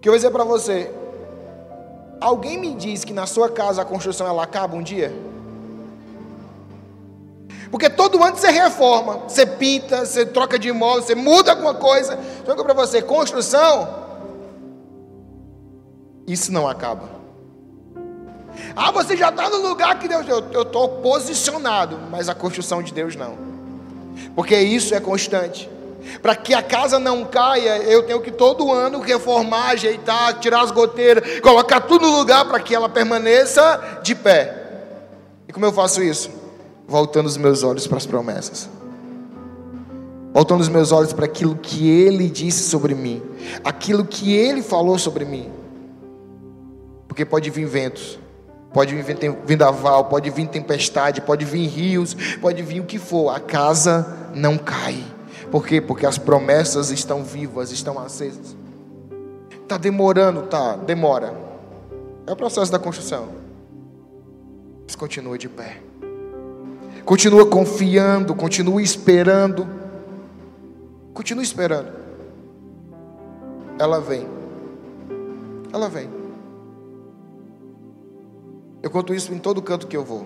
[0.01, 0.91] Que eu vou dizer para você:
[2.19, 5.13] alguém me diz que na sua casa a construção ela acaba um dia?
[7.69, 12.17] Porque todo ano você reforma, você pinta, você troca de imóvel, você muda alguma coisa.
[12.41, 13.87] Então, para você, construção,
[16.25, 17.07] isso não acaba.
[18.75, 20.25] Ah, você já está no lugar que Deus.
[20.27, 23.37] Eu estou posicionado, mas a construção de Deus não.
[24.33, 25.74] Porque isso é constante.
[26.21, 30.71] Para que a casa não caia, eu tenho que todo ano reformar, ajeitar, tirar as
[30.71, 34.63] goteiras, colocar tudo no lugar para que ela permaneça de pé.
[35.47, 36.29] E como eu faço isso?
[36.87, 38.69] Voltando os meus olhos para as promessas.
[40.33, 43.23] Voltando os meus olhos para aquilo que ele disse sobre mim,
[43.63, 45.49] aquilo que ele falou sobre mim.
[47.07, 48.19] Porque pode vir ventos,
[48.73, 49.15] pode vir
[49.45, 54.57] vendaval, pode vir tempestade, pode vir rios, pode vir o que for, a casa não
[54.57, 55.14] cai
[55.55, 55.79] por quê?
[55.79, 58.53] Porque as promessas estão vivas, estão acesas.
[59.49, 60.75] Está demorando, tá?
[60.75, 61.33] Demora.
[62.27, 63.29] É o processo da construção.
[64.83, 65.81] Mas continua de pé.
[67.05, 69.65] Continua confiando, continua esperando.
[71.13, 71.87] Continua esperando.
[73.79, 74.27] Ela vem.
[75.71, 76.09] Ela vem.
[78.83, 80.25] Eu conto isso em todo canto que eu vou.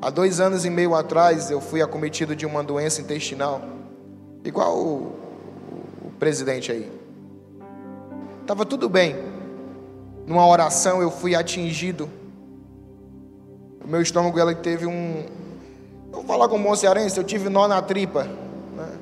[0.00, 3.60] Há dois anos e meio atrás eu fui acometido de uma doença intestinal,
[4.44, 5.12] igual o,
[6.06, 6.90] o presidente aí.
[8.42, 9.16] Estava tudo bem.
[10.24, 12.08] Numa oração eu fui atingido.
[13.84, 15.24] O meu estômago ela teve um.
[16.12, 18.24] Eu vou falar com o cearense, eu tive nó na tripa.
[18.76, 18.98] Né?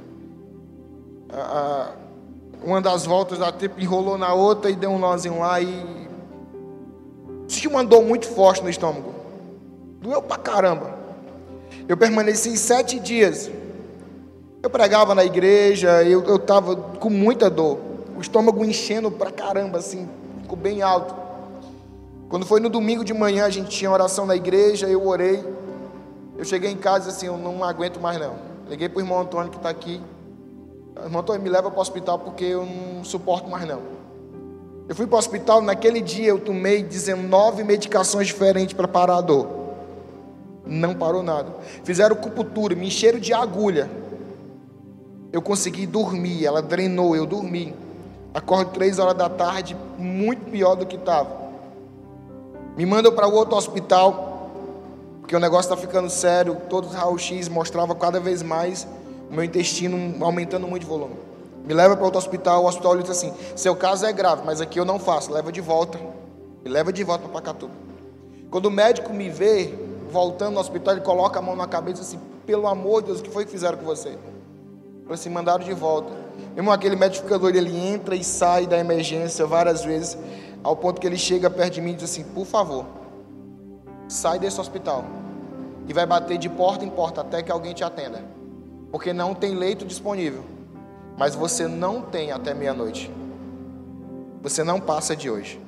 [2.64, 6.06] Uma das voltas da tripa enrolou na outra e deu um nozinho lá e.
[7.48, 9.15] Senti uma dor muito forte no estômago.
[10.06, 10.94] Doeu pra caramba.
[11.88, 13.50] Eu permaneci sete dias.
[14.62, 17.80] Eu pregava na igreja, eu estava com muita dor.
[18.16, 20.08] O estômago enchendo pra caramba, assim,
[20.42, 21.12] ficou bem alto.
[22.28, 25.44] Quando foi no domingo de manhã, a gente tinha oração na igreja, eu orei.
[26.38, 28.36] Eu cheguei em casa assim, eu não aguento mais não.
[28.68, 30.00] Liguei para o irmão Antônio que está aqui.
[31.02, 33.82] Irmão Antônio me leva para o hospital porque eu não suporto mais não.
[34.88, 39.20] Eu fui para o hospital, naquele dia eu tomei 19 medicações diferentes para parar a
[39.20, 39.65] dor.
[40.66, 41.54] Não parou nada.
[41.84, 43.88] Fizeram cuputura, me encheram de agulha.
[45.32, 47.74] Eu consegui dormir, ela drenou, eu dormi.
[48.34, 51.46] Acordo três horas da tarde, muito pior do que estava.
[52.76, 54.50] Me mandam para o outro hospital,
[55.20, 56.56] porque o negócio está ficando sério.
[56.68, 58.86] Todos os raio-x mostrava cada vez mais
[59.30, 61.14] o meu intestino aumentando muito de volume.
[61.64, 64.78] Me leva para outro hospital, o hospital diz assim: seu caso é grave, mas aqui
[64.78, 65.98] eu não faço, leva de volta.
[66.62, 67.72] Me leva de volta para Pacatuba.
[68.50, 69.74] Quando o médico me vê,
[70.10, 73.22] voltando no hospital, ele coloca a mão na cabeça assim, pelo amor de Deus, o
[73.22, 74.10] que foi que fizeram com você?
[75.02, 76.12] Falei assim, mandaram de volta.
[76.54, 80.18] Mesmo aquele médico fica doido, ele entra e sai da emergência várias vezes,
[80.62, 82.84] ao ponto que ele chega perto de mim e diz assim, por favor,
[84.08, 85.04] sai desse hospital.
[85.88, 88.24] E vai bater de porta em porta até que alguém te atenda.
[88.90, 90.42] Porque não tem leito disponível.
[91.16, 93.10] Mas você não tem até meia-noite.
[94.42, 95.60] Você não passa de hoje.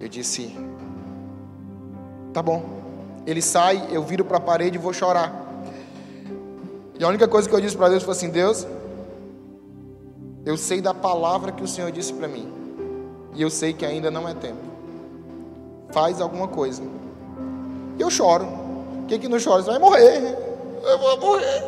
[0.00, 0.56] Eu disse,
[2.32, 2.85] tá bom.
[3.26, 5.44] Ele sai, eu viro para a parede e vou chorar.
[6.98, 8.66] E a única coisa que eu disse para Deus foi assim: Deus,
[10.44, 12.50] eu sei da palavra que o Senhor disse para mim,
[13.34, 14.64] e eu sei que ainda não é tempo.
[15.90, 16.82] Faz alguma coisa.
[17.98, 18.46] E eu choro.
[19.08, 19.62] Quem que não chora?
[19.62, 20.36] Você vai morrer.
[20.82, 21.64] Eu vou morrer.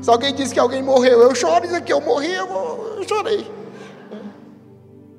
[0.00, 1.66] Se alguém disse que alguém morreu, eu choro.
[1.66, 3.50] Diz que eu morri, eu, vou, eu chorei.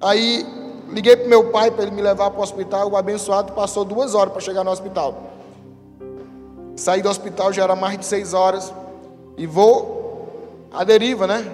[0.01, 0.45] Aí
[0.91, 2.89] Liguei para meu pai para ele me levar para o hospital.
[2.89, 5.31] O abençoado passou duas horas para chegar no hospital.
[6.75, 8.73] Saí do hospital já era mais de seis horas.
[9.37, 11.49] E vou à deriva, né?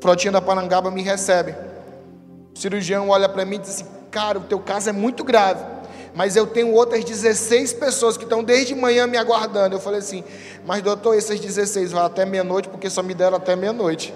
[0.00, 1.54] Frotinha da Panangaba me recebe.
[2.54, 5.62] O cirurgião olha para mim e diz assim: Cara, o teu caso é muito grave.
[6.14, 9.76] Mas eu tenho outras 16 pessoas que estão desde manhã me aguardando.
[9.76, 10.24] Eu falei assim:
[10.64, 14.14] Mas doutor, essas 16 vão até meia-noite, porque só me deram até meia-noite.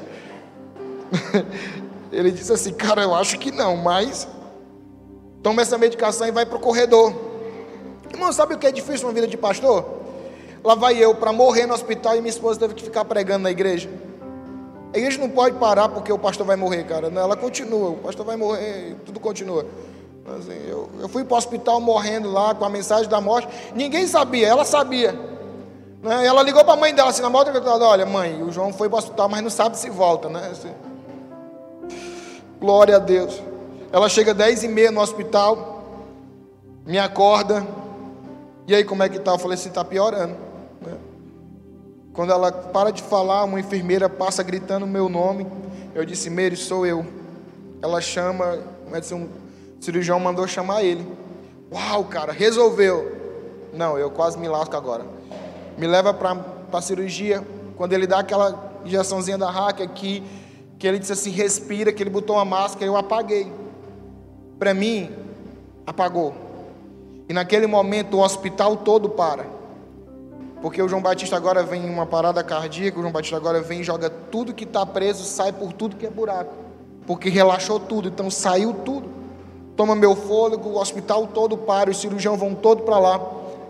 [2.13, 4.27] Ele disse assim: Cara, eu acho que não, mas
[5.43, 7.15] toma essa medicação e vai para o corredor.
[8.13, 10.01] Irmão, sabe o que é difícil uma vida de pastor?
[10.63, 13.51] Lá vai eu para morrer no hospital e minha esposa teve que ficar pregando na
[13.51, 13.89] igreja.
[14.93, 17.07] A igreja não pode parar porque o pastor vai morrer, cara.
[17.07, 19.65] Ela continua, o pastor vai morrer, tudo continua.
[20.37, 23.49] Assim, eu, eu fui para o hospital morrendo lá com a mensagem da morte.
[23.75, 25.13] Ninguém sabia, ela sabia.
[26.03, 26.27] Né?
[26.27, 27.51] Ela ligou para a mãe dela assim, na moto,
[27.83, 30.49] olha, mãe, o João foi para o hospital, mas não sabe se volta, né?
[30.51, 30.73] Assim,
[32.61, 33.43] glória a Deus.
[33.91, 35.83] Ela chega dez e meia no hospital,
[36.87, 37.67] me acorda.
[38.69, 39.33] E aí, como é que tá?
[39.33, 40.37] Eu falei assim, está piorando.
[40.81, 40.97] Né?
[42.13, 45.47] Quando ela para de falar, uma enfermeira passa gritando meu nome.
[45.95, 47.05] Eu disse, Meire, sou eu.
[47.83, 48.59] Ela chama,
[49.13, 49.29] um
[49.81, 51.05] cirurgião mandou chamar ele.
[51.73, 53.17] Uau, cara, resolveu.
[53.73, 55.05] Não, eu quase me lasco agora.
[55.79, 56.37] Me leva para
[56.73, 57.43] a cirurgia.
[57.77, 60.23] Quando ele dá aquela injeçãozinha da hack aqui,
[60.81, 63.53] que ele disse assim, respira, que ele botou uma máscara, eu apaguei.
[64.59, 65.11] Para mim,
[65.87, 66.35] apagou.
[67.29, 69.45] E naquele momento o hospital todo para.
[70.63, 73.83] Porque o João Batista agora vem em uma parada cardíaca, o João Batista agora vem
[73.83, 76.55] e joga tudo que está preso, sai por tudo que é buraco.
[77.07, 79.07] Porque relaxou tudo, então saiu tudo.
[79.77, 83.21] Toma meu fôlego, o hospital todo para, os cirurgiões vão todo para lá.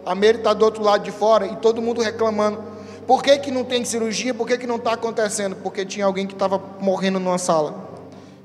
[0.07, 2.70] A Meire está do outro lado de fora e todo mundo reclamando.
[3.11, 4.33] Por que, que não tem cirurgia?
[4.33, 5.57] Por que, que não está acontecendo?
[5.57, 7.75] Porque tinha alguém que estava morrendo numa sala,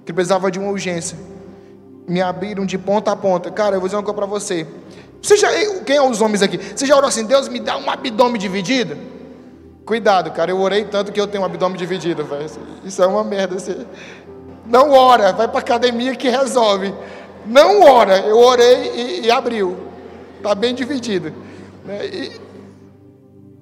[0.04, 1.16] que precisava de uma urgência.
[2.08, 3.52] Me abriram de ponta a ponta.
[3.52, 4.66] Cara, eu vou dizer uma coisa para você.
[5.22, 5.50] Você já,
[5.86, 6.58] quem é os homens aqui?
[6.58, 8.98] Você já orou assim, Deus me dá um abdômen dividido?
[9.86, 12.50] Cuidado, cara, eu orei tanto que eu tenho um abdômen dividido, velho.
[12.84, 13.60] Isso é uma merda.
[13.60, 13.86] Você...
[14.66, 16.92] Não ora, vai para academia que resolve.
[17.46, 19.78] Não ora, eu orei e, e abriu.
[20.38, 21.32] Está bem dividido.
[21.86, 22.08] Né?
[22.08, 22.45] E,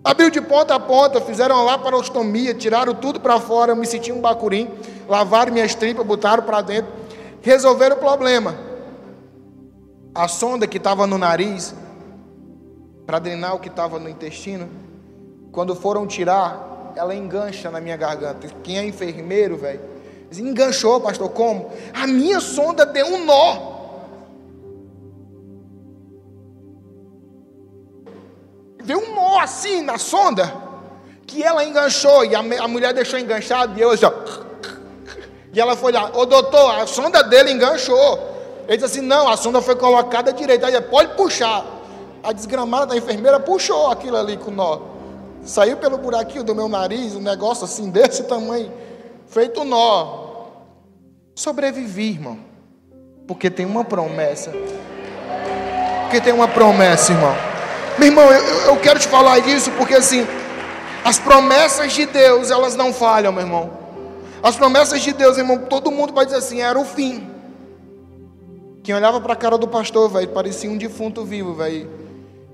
[0.04, 3.86] abriu de ponta a ponta, fizeram lá para ostomia, tiraram tudo para fora, eu me
[3.86, 4.70] senti um bacurim,
[5.08, 6.92] lavaram minhas tripas, botaram para dentro,
[7.42, 8.56] resolveram o problema.
[10.14, 11.74] A sonda que estava no nariz,
[13.06, 14.70] para drenar o que estava no intestino,
[15.52, 18.48] quando foram tirar, ela engancha na minha garganta.
[18.64, 19.82] Quem é enfermeiro, velho,
[20.32, 21.72] enganchou, pastor, como?
[21.94, 23.73] A minha sonda deu um nó.
[28.84, 30.54] Veio um nó assim na sonda,
[31.26, 34.12] que ela enganchou, e a, a mulher deixou enganchado, e eu assim, ó,
[35.54, 38.34] e ela foi lá, ô doutor, a sonda dele enganchou.
[38.68, 40.68] Ele disse assim: não, a sonda foi colocada direita.
[40.68, 41.66] Aí pode puxar.
[42.24, 44.80] A desgramada da enfermeira puxou aquilo ali com nó.
[45.44, 48.72] Saiu pelo buraquinho do meu nariz, um negócio assim desse tamanho,
[49.28, 50.24] feito nó.
[51.36, 52.38] Sobrevivi, irmão.
[53.28, 54.54] Porque tem uma promessa.
[56.04, 57.36] Porque tem uma promessa, irmão.
[57.98, 60.26] Meu irmão, eu, eu quero te falar disso porque assim,
[61.04, 63.72] as promessas de Deus, elas não falham, meu irmão.
[64.42, 67.30] As promessas de Deus, irmão, todo mundo vai dizer assim, era o fim.
[68.84, 71.90] Quem olhava para a cara do pastor, velho, parecia um defunto vivo, velho.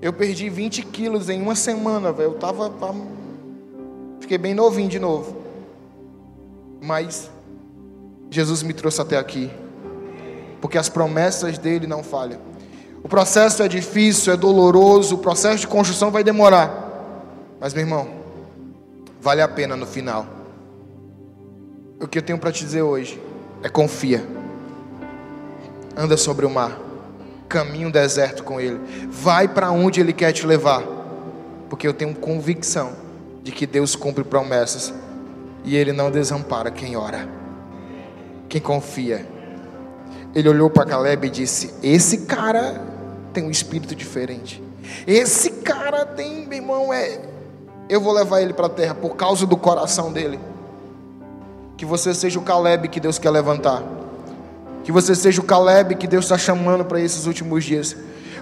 [0.00, 2.30] Eu perdi 20 quilos em uma semana, velho.
[2.30, 2.72] Eu tava.
[4.20, 5.36] Fiquei bem novinho de novo.
[6.80, 7.28] Mas
[8.30, 9.50] Jesus me trouxe até aqui.
[10.60, 12.49] Porque as promessas dele não falham.
[13.02, 16.88] O processo é difícil, é doloroso, o processo de construção vai demorar.
[17.60, 18.08] Mas, meu irmão,
[19.20, 20.26] vale a pena no final.
[22.00, 23.20] O que eu tenho para te dizer hoje
[23.62, 24.40] é confia
[25.96, 26.78] anda sobre o mar,
[27.48, 30.82] caminha um deserto com Ele, vai para onde Ele quer te levar,
[31.68, 32.92] porque eu tenho convicção
[33.42, 34.94] de que Deus cumpre promessas
[35.64, 37.28] e Ele não desampara quem ora,
[38.48, 39.26] quem confia.
[40.34, 42.80] Ele olhou para Caleb e disse: Esse cara
[43.32, 44.62] tem um espírito diferente.
[45.06, 47.20] Esse cara tem, meu irmão, é.
[47.88, 50.38] Eu vou levar ele para a terra por causa do coração dele.
[51.76, 53.82] Que você seja o Caleb que Deus quer levantar.
[54.84, 57.96] Que você seja o Caleb que Deus está chamando para esses últimos dias.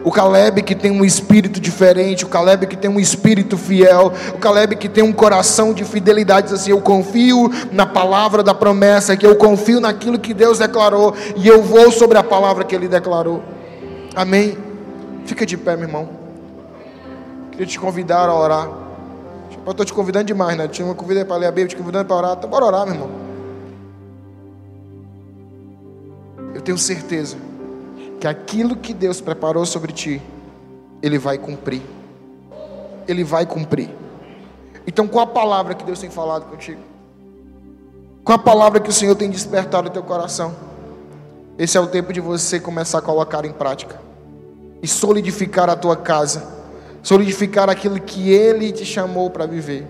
[0.05, 4.39] O Caleb que tem um espírito diferente, o Caleb que tem um espírito fiel, o
[4.39, 9.27] Caleb que tem um coração de fidelidade, assim, eu confio na palavra da promessa, que
[9.27, 13.43] eu confio naquilo que Deus declarou e eu vou sobre a palavra que ele declarou.
[14.15, 14.68] Amém.
[15.29, 16.09] Fica de pé, meu irmão.
[17.53, 18.67] Queria te convidar a orar.
[19.65, 20.67] Eu estou te convidando demais, né?
[20.67, 22.37] Te convidei para ler a Bíblia, te convidando para orar.
[22.39, 23.29] Então, bora orar, meu irmão.
[26.55, 27.37] eu tenho certeza
[28.19, 30.21] que aquilo que Deus preparou sobre ti,
[31.03, 31.83] Ele vai cumprir.
[33.07, 33.91] Ele vai cumprir.
[34.87, 36.81] Então, qual a palavra que Deus tem falado contigo?
[38.25, 40.57] Qual a palavra que o Senhor tem despertado no teu coração?
[41.59, 44.08] Esse é o tempo de você começar a colocar em prática
[44.83, 46.43] e solidificar a tua casa,
[47.03, 49.87] solidificar aquilo que Ele te chamou para viver.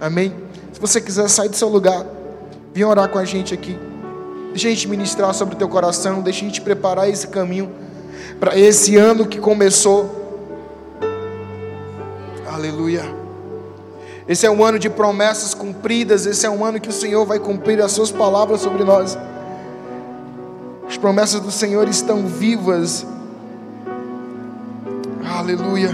[0.00, 0.34] Amém?
[0.72, 2.04] Se você quiser sair do seu lugar,
[2.72, 3.78] vem orar com a gente aqui.
[4.50, 7.70] Deixa a gente ministrar sobre o teu coração, deixa a gente preparar esse caminho
[8.38, 10.20] para esse ano que começou.
[12.46, 13.22] Aleluia.
[14.28, 17.38] Esse é um ano de promessas cumpridas, esse é um ano que o Senhor vai
[17.38, 19.18] cumprir as suas palavras sobre nós.
[20.86, 23.06] As promessas do Senhor estão vivas.
[25.24, 25.90] Aleluia.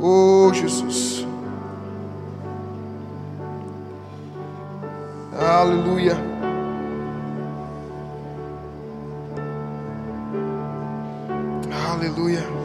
[0.00, 1.26] Oh, Jesus.
[5.32, 6.16] Aleluia.
[11.92, 12.60] Aleluia.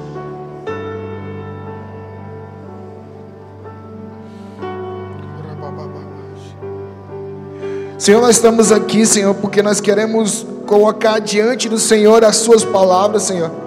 [7.97, 13.24] Senhor, nós estamos aqui, Senhor, porque nós queremos colocar diante do Senhor as Suas palavras,
[13.24, 13.66] Senhor.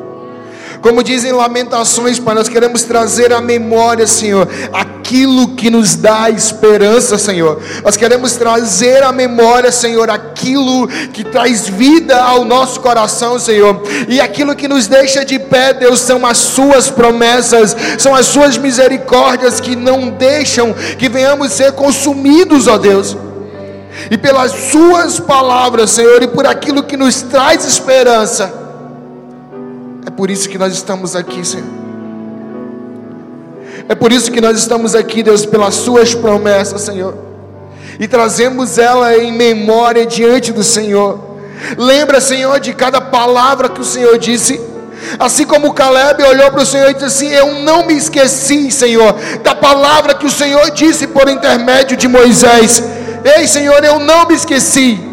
[0.80, 7.18] Como dizem Lamentações, Pai, nós queremos trazer à memória, Senhor, aquilo que nos dá esperança,
[7.18, 7.60] Senhor.
[7.82, 13.82] Nós queremos trazer à memória, Senhor, aquilo que traz vida ao nosso coração, Senhor.
[14.08, 18.56] E aquilo que nos deixa de pé, Deus, são as Suas promessas, são as Suas
[18.56, 23.16] misericórdias que não deixam que venhamos ser consumidos, ó Deus
[24.10, 28.52] e pelas Suas palavras, Senhor, e por aquilo que nos traz esperança.
[30.06, 31.66] É por isso que nós estamos aqui, Senhor.
[33.88, 37.16] É por isso que nós estamos aqui, Deus, pelas Suas promessas, Senhor.
[37.98, 41.18] E trazemos ela em memória diante do Senhor.
[41.76, 44.60] Lembra, Senhor, de cada palavra que o Senhor disse.
[45.18, 49.14] Assim como Caleb olhou para o Senhor e disse assim: Eu não me esqueci, Senhor,
[49.42, 52.82] da palavra que o Senhor disse por intermédio de Moisés.
[53.36, 55.08] Ei, Senhor, eu não me esqueci.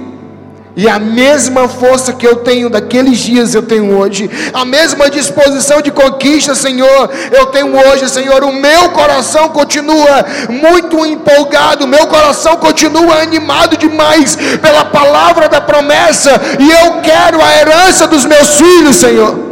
[0.77, 5.81] E a mesma força que eu tenho daqueles dias eu tenho hoje, a mesma disposição
[5.81, 8.43] de conquista, Senhor, eu tenho hoje, Senhor.
[8.43, 16.41] O meu coração continua muito empolgado, meu coração continua animado demais pela palavra da promessa,
[16.59, 19.44] e eu quero a herança dos meus filhos, Senhor.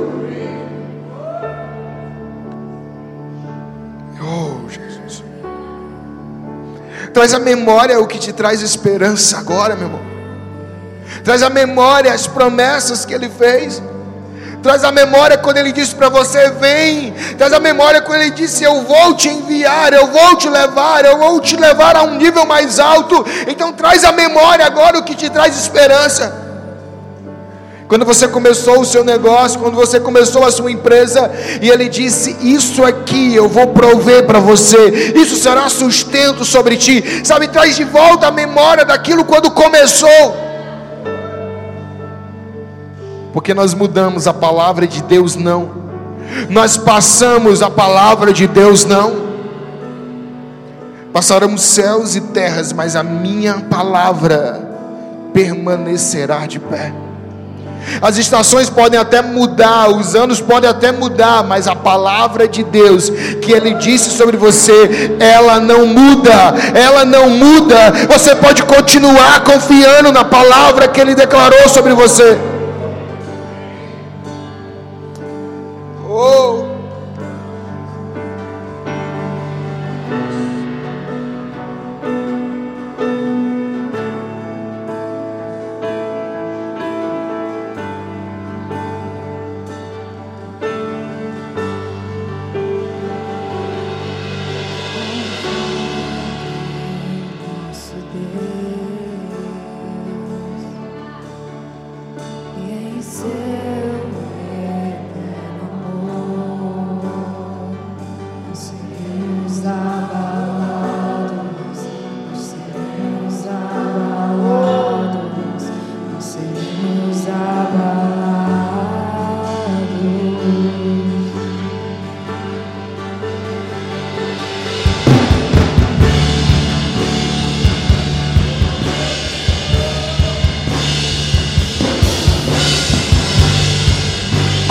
[7.14, 10.14] Traz a memória o que te traz esperança agora, meu irmão
[11.24, 13.82] traz a memória as promessas que ele fez.
[14.62, 17.14] Traz a memória quando ele disse para você: vem.
[17.38, 21.18] Traz a memória quando ele disse: eu vou te enviar, eu vou te levar, eu
[21.18, 23.26] vou te levar a um nível mais alto.
[23.48, 26.43] Então traz a memória agora o que te traz esperança.
[27.94, 31.30] Quando você começou o seu negócio, quando você começou a sua empresa,
[31.62, 37.22] e ele disse: Isso aqui eu vou prover para você, isso será sustento sobre ti.
[37.24, 40.10] Sabe, traz de volta a memória daquilo quando começou
[43.32, 45.70] porque nós mudamos a palavra de Deus, não,
[46.50, 49.22] nós passamos a palavra de Deus, não.
[51.12, 54.68] Passarão céus e terras, mas a minha palavra
[55.32, 57.13] permanecerá de pé.
[58.02, 63.10] As estações podem até mudar, os anos podem até mudar, mas a palavra de Deus
[63.42, 67.92] que Ele disse sobre você, ela não muda, ela não muda.
[68.10, 72.53] Você pode continuar confiando na palavra que Ele declarou sobre você.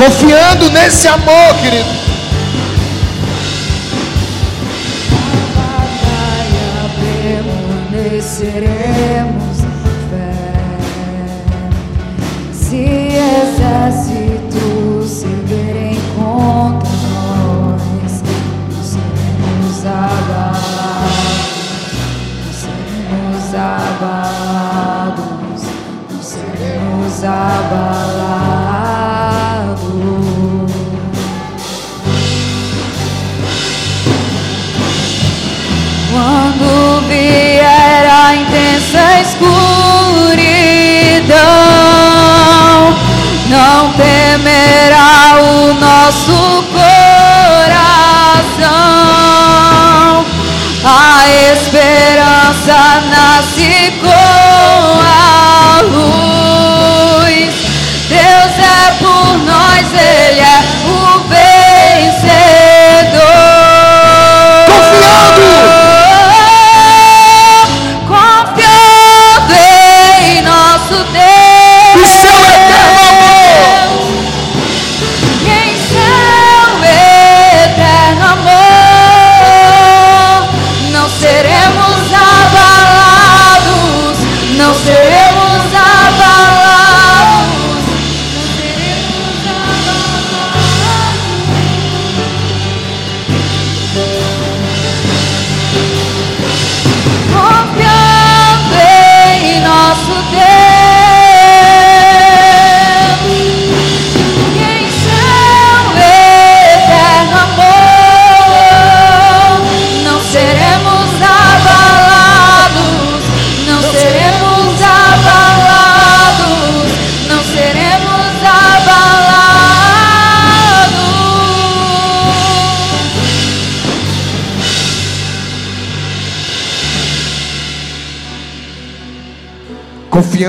[0.03, 2.02] Confiando nesse amor, querido.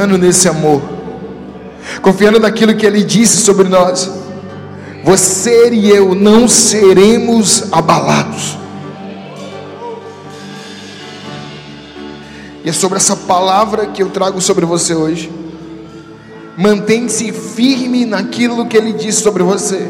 [0.03, 0.81] Confiando nesse amor,
[2.01, 4.11] confiando naquilo que Ele disse sobre nós,
[5.01, 8.57] você e eu não seremos abalados.
[12.65, 15.31] E é sobre essa palavra que eu trago sobre você hoje.
[16.57, 19.89] Mantém-se firme naquilo que Ele disse sobre você.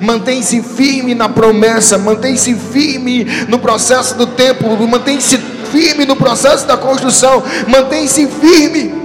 [0.00, 5.38] Mantém-se firme na promessa, mantém-se firme no processo do tempo, mantém-se
[5.72, 8.99] firme no processo da construção, mantém-se firme.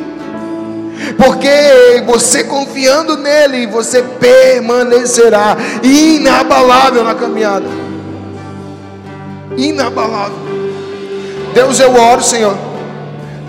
[1.18, 7.68] Porque você confiando nele, você permanecerá inabalável na caminhada.
[9.58, 10.38] Inabalável.
[11.54, 12.56] Deus, eu oro, Senhor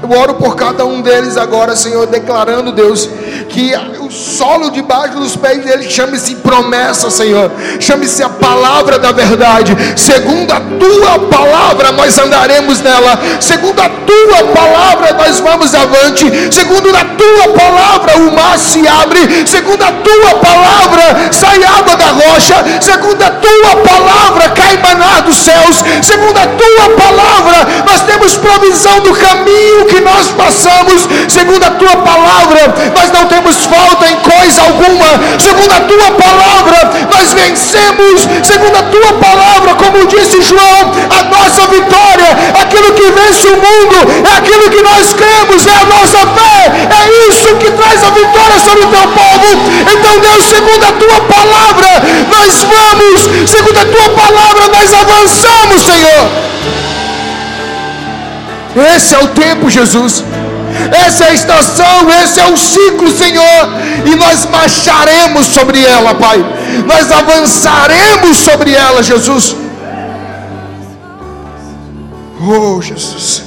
[0.02, 3.08] eu oro por cada um deles agora, Senhor, declarando, Deus,
[3.48, 3.72] que
[4.06, 7.50] o solo debaixo dos pés deles chame-se promessa, Senhor.
[7.80, 9.76] Chame-se a palavra da verdade.
[9.96, 13.18] Segundo a tua palavra, nós andaremos nela.
[13.40, 16.24] Segundo a tua palavra, nós vamos avante.
[16.52, 19.46] Segundo a tua palavra, o mar se abre.
[19.46, 22.64] Segundo a tua palavra, sai água da rocha.
[22.80, 25.82] Segundo a tua palavra, cai maná dos céus.
[26.02, 31.96] Segundo a tua palavra, nós temos provisão do caminho que nós passamos, segundo a tua
[31.96, 38.76] palavra, nós não temos falta em coisa alguma, segundo a tua palavra, nós vencemos, segundo
[38.76, 42.30] a tua palavra, como disse João, a nossa vitória,
[42.60, 47.30] aquilo que vence o mundo, é aquilo que nós cremos, é a nossa fé, é
[47.30, 49.48] isso que traz a vitória sobre o teu povo.
[49.92, 56.46] Então, Deus, segundo a tua palavra, nós vamos, segundo a tua palavra, nós avançamos, Senhor.
[58.94, 60.22] Esse é o tempo, Jesus.
[61.06, 63.68] Essa é a estação, esse é o ciclo, Senhor.
[64.04, 66.44] E nós marcharemos sobre ela, Pai.
[66.86, 69.56] Nós avançaremos sobre ela, Jesus.
[72.40, 73.44] Oh, Jesus.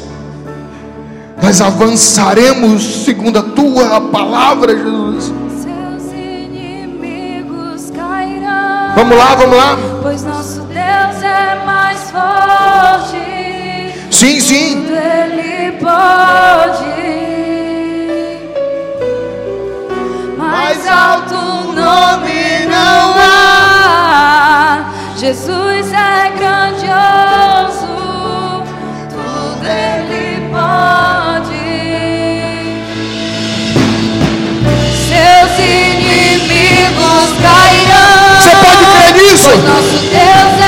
[1.41, 5.31] Nós avançaremos segundo a tua palavra, Jesus.
[5.63, 8.93] Seus inimigos cairão.
[8.95, 9.77] Vamos lá, vamos lá.
[10.01, 13.18] Pois nosso Deus é mais forte.
[14.11, 14.81] Sim, sim.
[14.81, 16.99] Tudo Ele pode.
[20.37, 24.85] Mais alto nome não há.
[25.15, 27.87] Jesus é grandioso.
[29.09, 31.69] Tudo Ele pode.
[35.07, 38.41] Seus inimigos cairão.
[38.41, 39.43] Você pode crer nisso?
[39.49, 40.58] Pois nosso Deus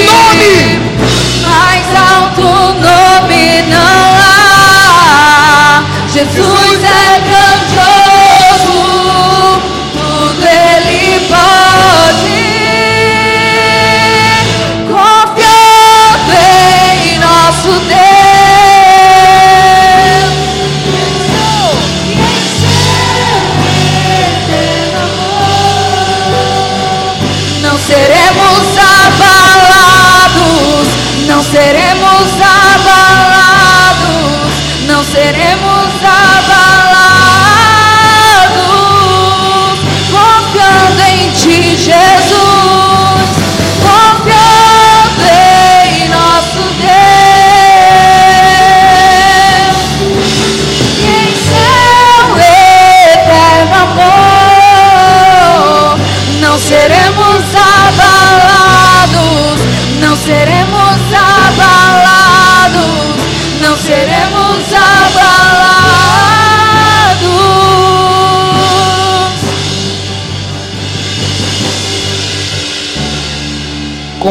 [0.00, 0.59] Mais alto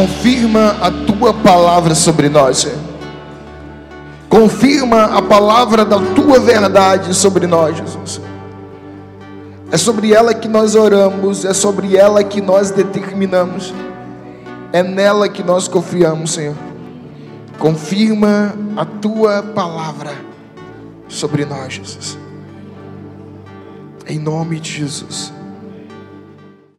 [0.00, 2.78] Confirma a tua palavra sobre nós, Senhor.
[4.30, 8.18] Confirma a palavra da tua verdade sobre nós, Jesus.
[9.70, 13.74] É sobre ela que nós oramos, é sobre ela que nós determinamos,
[14.72, 16.56] é nela que nós confiamos, Senhor.
[17.58, 20.12] Confirma a tua palavra
[21.08, 22.16] sobre nós, Jesus.
[24.08, 25.29] Em nome de Jesus.